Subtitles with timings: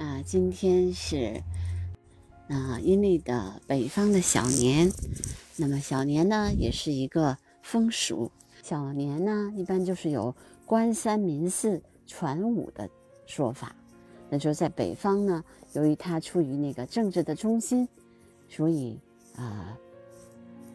[0.00, 1.42] 啊，今天是
[2.48, 4.90] 啊阴历的北方的小年，
[5.58, 8.32] 那么小年呢也是一个风俗。
[8.62, 10.34] 小年呢一般就是有
[10.64, 12.88] 官三民四传五的
[13.26, 13.76] 说法，
[14.30, 15.44] 那就在北方呢，
[15.74, 17.86] 由于它处于那个政治的中心，
[18.48, 18.98] 所以
[19.36, 19.76] 啊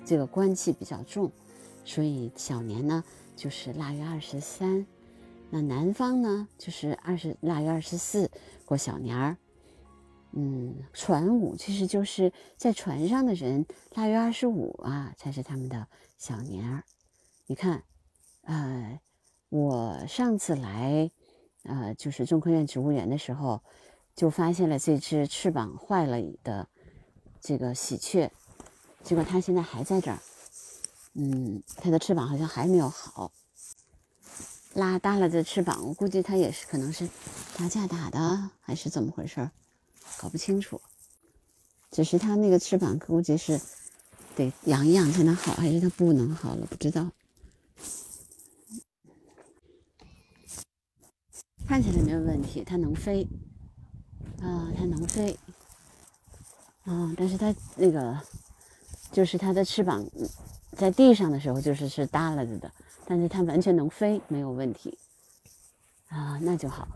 [0.05, 1.31] 这个官气比较重，
[1.83, 3.03] 所以小年呢
[3.35, 4.85] 就是腊月二十三。
[5.51, 8.29] 那南方呢，就是二十腊月二十四
[8.65, 9.37] 过小年儿，
[10.33, 16.83] 嗯，船舞其实就是在船上的人，腊月二十五啊才是他们的小年儿。
[17.47, 17.83] 你看，
[18.41, 18.99] 呃，
[19.49, 21.09] 我上次来，
[21.63, 23.61] 呃，就是中科院植物园的时候，
[24.13, 26.67] 就发现了这只翅膀坏了的
[27.39, 28.29] 这个喜鹊，
[29.03, 30.19] 结果它现在还在这儿，
[31.13, 33.31] 嗯，它的翅膀好像还没有好。
[34.75, 37.07] 拉大了的翅膀，我估计它也是可能是
[37.57, 39.49] 打架打的，还是怎么回事
[40.17, 40.81] 搞不清楚。
[41.91, 43.61] 只是它那个翅膀估计是
[44.35, 46.65] 得养一养才能好，还是它不能好了？
[46.65, 47.09] 不知道。
[51.65, 53.25] 看起来没有问题，它能飞
[54.41, 55.39] 啊，它能飞
[56.83, 58.19] 啊，但是它那个
[59.13, 60.05] 就是它的翅膀
[60.73, 62.69] 在地上的时候就是是耷拉着的。
[63.05, 64.97] 但是它完全能飞，没有问题
[66.09, 66.87] 啊，那就好。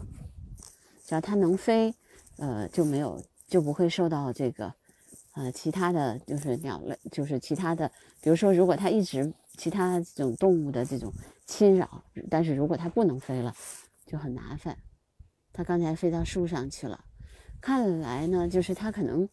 [1.05, 1.93] 只要它能飞，
[2.37, 4.73] 呃，就没有就不会受到这个
[5.33, 11.13] 呃其他的就是鸟类，就是其他的，比如说如果它一直其他这种动物的这种
[11.45, 13.55] 侵扰，但是如果它不能飞了，
[14.05, 14.77] 就很麻烦。
[15.51, 17.03] 它刚才飞到树上去了，
[17.59, 19.27] 看来呢，就是它可能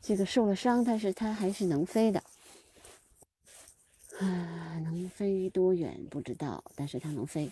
[0.00, 2.22] 这个受了伤，但是它还是能飞的。
[4.20, 4.57] 啊，
[5.08, 7.50] 飞多远不知道，但是它能飞。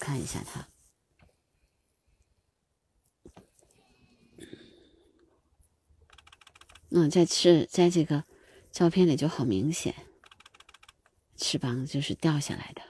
[0.00, 0.68] 看一下它，
[6.90, 8.24] 嗯，在翅在这个
[8.72, 9.94] 照片里就好明显，
[11.36, 12.82] 翅膀就是掉下来的，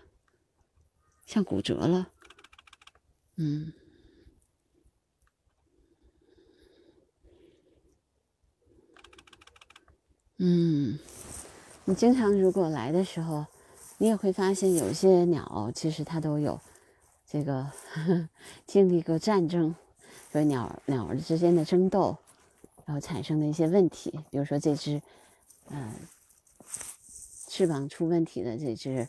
[1.26, 2.10] 像骨折了。
[3.36, 3.72] 嗯，
[10.38, 10.98] 嗯。
[11.92, 13.44] 你经常如果来的时候，
[13.98, 16.58] 你也会发现有些鸟其实它都有
[17.30, 17.70] 这个
[18.66, 19.74] 经历过战争，
[20.32, 22.16] 和鸟鸟儿之间的争斗，
[22.86, 24.10] 然后产生的一些问题。
[24.30, 25.02] 比如说这只，
[25.68, 25.92] 嗯，
[27.48, 29.06] 翅膀出问题的这只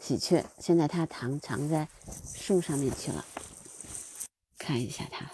[0.00, 1.86] 喜鹊，现在它藏藏在
[2.34, 3.24] 树上面去了。
[4.58, 5.30] 看一下它，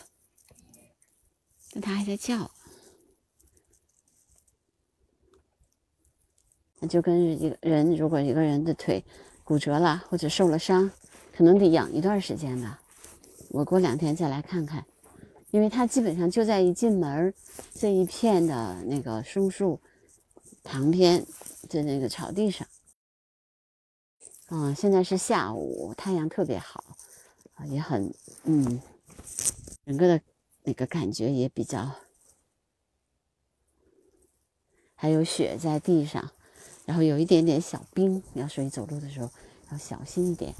[1.73, 2.51] 但它还在叫。
[6.89, 9.05] 就跟一个人，如果一个人的腿
[9.43, 10.91] 骨折了或者受了伤，
[11.37, 12.81] 可能得养一段时间吧。
[13.51, 14.85] 我过两天再来看看，
[15.51, 17.33] 因为它基本上就在一进门
[17.75, 19.81] 这一片的那个松树
[20.63, 21.25] 旁边
[21.69, 22.67] 的那个草地上。
[24.49, 26.85] 嗯，现在是下午，太阳特别好，
[27.67, 28.13] 也很
[28.45, 28.81] 嗯，
[29.87, 30.21] 整个的
[30.65, 31.91] 那个感觉也比较，
[34.95, 36.33] 还有雪在地上。
[36.87, 39.31] 然后有一点点小冰，你要所以走路的时候
[39.71, 40.55] 要小心一点。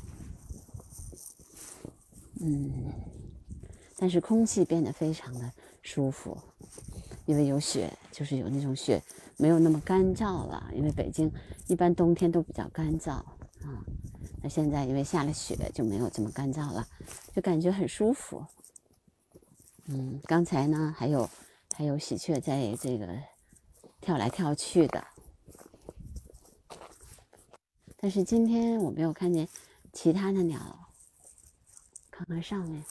[2.41, 2.93] 嗯，
[3.97, 5.53] 但是空气变得非常的
[5.83, 6.37] 舒服，
[7.27, 9.03] 因为有雪，就是有那种雪
[9.37, 10.71] 没有那么干燥了。
[10.75, 11.31] 因为北京
[11.69, 13.85] 一般冬天都比较干燥啊，
[14.43, 16.87] 那现在因为下了雪就没有这么干燥了，
[17.35, 18.45] 就感觉很舒服。
[19.87, 21.29] 嗯，刚才呢还有
[21.75, 23.07] 还有喜鹊在这个
[24.01, 25.05] 跳来跳去的。
[28.05, 29.49] 但是今天我没有看见
[29.91, 30.91] 其他的鸟，
[32.11, 32.85] 看看上面，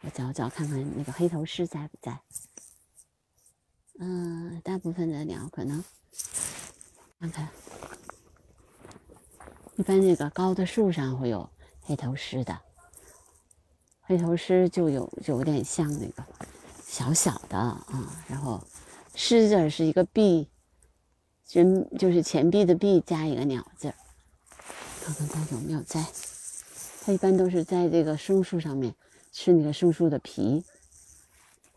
[0.00, 2.18] 我找找看看那个黑头狮在不在。
[4.00, 5.84] 嗯，大部分的鸟可能，
[7.20, 7.48] 看看，
[9.76, 11.48] 一般那个高的树上会有
[11.82, 12.60] 黑头狮的，
[14.00, 16.26] 黑头狮就有就有点像那个
[16.84, 18.60] 小小的啊，然后
[19.14, 20.50] 狮字是一个 B。
[21.50, 23.94] 人就是钱币的币加一个鸟字儿，
[25.00, 26.04] 看看它有没有在。
[27.02, 28.92] 它一般都是在这个松树上面
[29.30, 30.64] 吃那个松树的皮。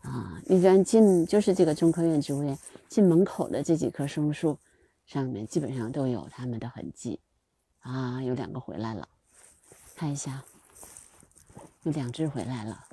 [0.02, 2.58] 啊，一般进就是这个中科院植物园
[2.88, 4.58] 进门口的这几棵松树
[5.06, 7.20] 上面，基本上都有它们的痕迹。
[7.80, 9.08] 啊，有两个回来了，
[9.94, 10.42] 看一下，
[11.84, 12.84] 有两只回来了，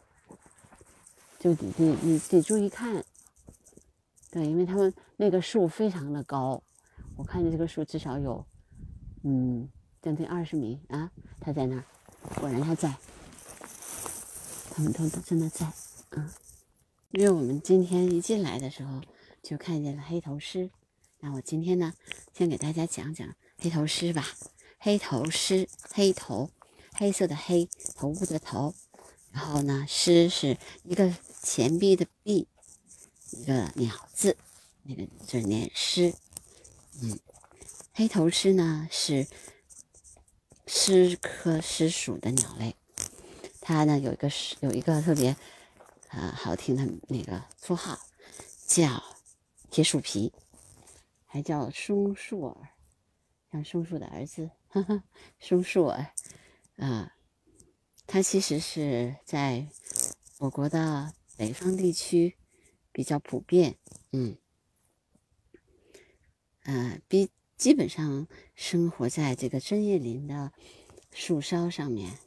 [1.40, 3.04] 就得得你得注意看。
[4.30, 6.62] 对，因为它们那个树非常的高。
[7.18, 8.46] 我看见这个树至少有，
[9.24, 9.68] 嗯，
[10.02, 11.12] 将近二十米啊，
[11.42, 11.84] 它在那儿，
[12.40, 12.96] 果然它在，
[14.70, 15.72] 它们都都真的在，
[16.12, 16.30] 嗯。
[17.12, 19.02] 因为我们今天一进来的时候
[19.42, 20.70] 就看见了黑头狮，
[21.20, 21.94] 那我今天呢，
[22.34, 23.28] 先给大家讲讲
[23.58, 24.24] 黑头狮吧。
[24.78, 26.52] 黑头狮，黑头，
[26.94, 28.76] 黑色的黑，头部的头，
[29.32, 31.12] 然后呢，狮是一个
[31.42, 32.48] 钱币的币，
[33.32, 34.38] 一个鸟字，
[34.84, 36.14] 那个就是念狮。
[37.02, 37.20] 嗯，
[37.94, 39.28] 黑头狮呢是
[40.66, 42.76] 狮科狮属的鸟类，
[43.62, 45.36] 它呢有一个是有一个特别。
[46.10, 48.00] 呃，好听的那个绰号
[48.66, 49.04] 叫
[49.70, 50.32] 铁树皮，
[51.26, 52.70] 还叫松树儿，
[53.52, 55.04] 像松树的儿子，哈哈，
[55.38, 56.14] 松树儿。
[56.78, 57.12] 啊，
[58.08, 59.68] 它其实是在
[60.38, 62.38] 我国的北方地区
[62.94, 63.78] 比较普遍，
[64.14, 64.38] 嗯，
[66.68, 70.52] 呃，比基本上生活在这个针叶林的
[71.12, 72.20] 树梢上面，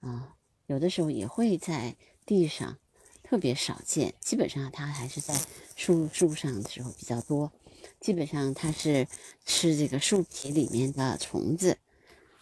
[0.00, 0.36] 啊，
[0.66, 2.78] 有的时候也会在地上。
[3.22, 5.40] 特别少见，基本上它还是在
[5.76, 7.52] 树树上的时候比较多。
[8.00, 9.06] 基本上它是
[9.46, 11.78] 吃这个树皮里面的虫子。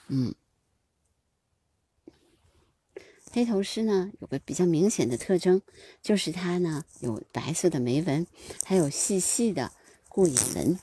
[0.07, 0.35] 嗯，
[3.31, 5.61] 黑头狮呢有个比较明显的特征，
[6.01, 8.27] 就是它呢有白色的眉纹，
[8.65, 9.71] 还有细细的
[10.09, 10.79] 过眼纹。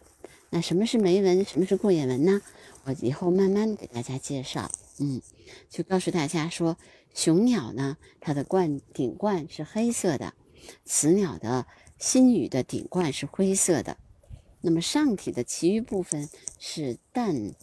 [0.49, 1.43] 那什么是眉纹？
[1.43, 2.41] 什么是过眼纹呢？
[2.83, 4.71] 我以后慢慢给大家介绍。
[4.99, 5.21] 嗯，
[5.69, 6.77] 就告诉大家说。
[7.13, 10.33] 雄鸟呢，它的冠顶冠是黑色的；
[10.83, 11.65] 雌鸟的
[11.97, 13.95] 新羽的顶冠是灰色的。
[14.59, 16.27] 那么上体的其余部分
[16.59, 17.53] 是淡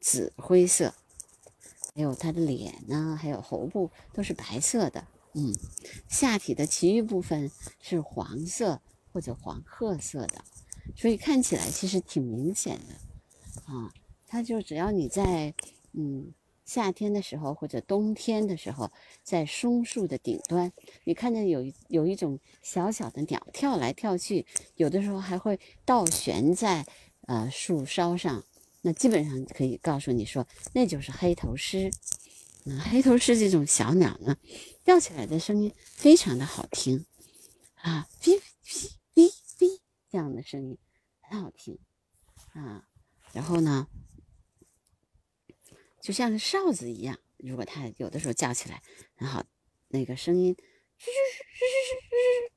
[0.00, 0.92] 紫灰色，
[1.94, 5.06] 还有它的脸呢，还有喉部都是白色的。
[5.34, 5.54] 嗯，
[6.08, 8.80] 下体的其余部分是黄色
[9.12, 10.44] 或者黄褐色的，
[10.94, 13.92] 所以看起来其实挺明显的啊。
[14.26, 15.54] 它就只要你在
[15.92, 16.32] 嗯。
[16.68, 18.90] 夏天的时候或者冬天的时候，
[19.22, 20.72] 在松树的顶端，
[21.04, 24.44] 你看见有有一种小小的鸟跳来跳去，
[24.74, 26.84] 有的时候还会倒悬在
[27.28, 28.42] 呃树梢上，
[28.82, 31.88] 那基本上可以告诉你说，那就是黑头狮。
[32.64, 34.36] 嗯，黑头狮这种小鸟呢，
[34.84, 37.06] 叫起来的声音非常的好听，
[37.76, 38.08] 啊，
[40.26, 40.76] 这样的声音
[41.20, 41.78] 很好听，
[42.52, 42.88] 啊，
[43.32, 43.86] 然后呢？
[46.00, 48.82] 就像是哨子一样，如果它有的时候叫起来
[49.14, 49.46] 很好，
[49.86, 50.56] 那个声音，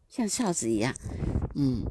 [0.07, 0.95] 像哨子一样，
[1.54, 1.86] 嗯，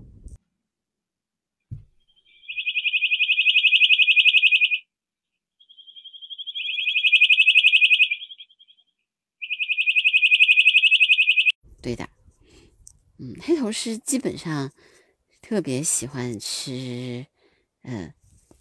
[11.81, 12.11] 对的，
[13.19, 14.73] 嗯，黑头狮基本上
[15.49, 17.25] 特别喜欢吃，
[17.81, 18.13] 嗯，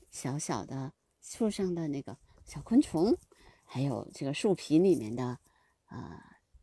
[0.09, 2.17] 小小的树上的那个。
[2.45, 3.17] 小昆虫，
[3.65, 5.37] 还有这个树皮里面的，
[5.89, 6.17] 呃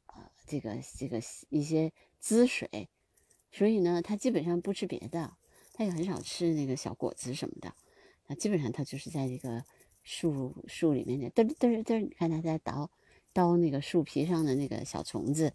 [0.07, 1.93] 呃，这个这个一些
[2.23, 2.89] 汁水，
[3.53, 5.37] 所以呢，它基本上不吃别的，
[5.75, 7.75] 它也很少吃那个小果子什么的，
[8.27, 9.63] 那基本上它就是在这个
[10.05, 12.89] 树树里面的嘚嘚嘚，你看它在叨
[13.35, 15.53] 叨那个树皮上的那个小虫子，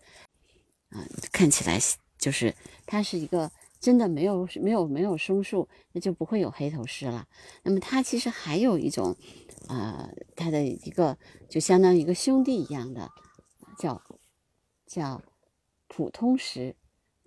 [0.89, 1.80] 啊，看起来
[2.19, 2.54] 就是
[2.86, 7.27] 它是一个真的没有没有没有松树，那就不会有黑头狮了。
[7.63, 9.15] 那么它其实还有一种。
[9.67, 11.15] 呃，它的一个
[11.48, 13.12] 就相当于一个兄弟一样的，
[13.77, 14.01] 叫
[14.88, 15.21] 叫
[15.88, 16.75] 普通狮。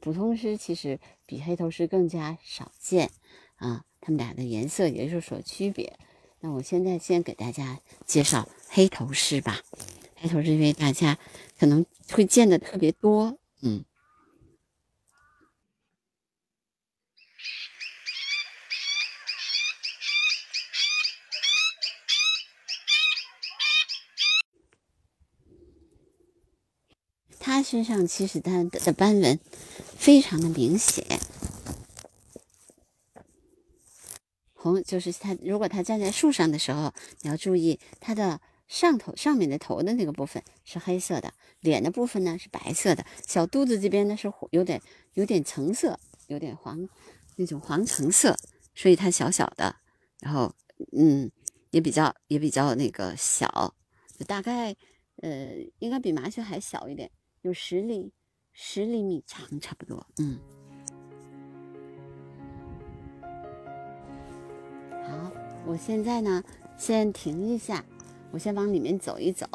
[0.01, 3.13] 普通狮其实比黑头狮更加少见
[3.55, 5.97] 啊，它们俩的颜色也有所区别。
[6.41, 9.61] 那我现在先给大家介绍黑头狮吧。
[10.17, 11.17] 黑头狮因为大家
[11.61, 13.85] 可能会见的特别多，嗯。
[27.53, 29.39] 它身上其实它的斑纹
[29.99, 31.05] 非常的明显，
[34.55, 35.37] 红就是它。
[35.43, 44.81] 如果它站在树上的时候，你要注意它的上头上面的头的那个部分是黑色的，脸的部分呢是白色的，小肚子这边呢是有点
[45.13, 46.89] 有点橙色，有点黄
[47.37, 48.35] 那种黄橙色，
[48.75, 49.77] 所以它小小的，
[50.21, 50.55] 然后
[50.97, 51.31] 嗯
[51.71, 53.75] 也比较也比较那个小，
[54.27, 54.75] 大概
[55.17, 57.11] 呃应该比麻雀还小一点。
[57.43, 58.13] 有十厘
[58.53, 60.07] 十厘米长，差不多。
[60.19, 60.39] 嗯，
[65.05, 65.33] 好，
[65.67, 66.43] 我现在呢，
[66.77, 67.85] 先停一下，
[68.31, 69.47] 我先往里面走一走，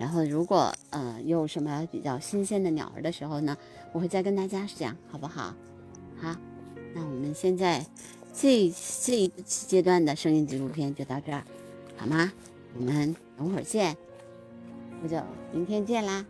[0.00, 3.54] 然后如果呃有什么比较新鲜的鸟儿的时候呢，
[3.92, 5.54] 我会再跟大家讲，好不好？
[6.16, 6.34] 好，
[6.94, 7.84] 那我们现在
[8.32, 11.44] 这这一阶段的声音纪录片就到这儿，
[11.94, 12.32] 好吗？
[12.74, 13.94] 我们等会儿见。
[15.02, 16.24] 那就明天见啦。